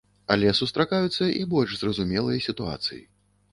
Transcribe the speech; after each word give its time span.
Але 0.35 0.53
сустракаюцца 0.59 1.27
і 1.41 1.45
больш 1.53 1.77
зразумелыя 1.83 2.43
сітуацыі. 2.49 3.01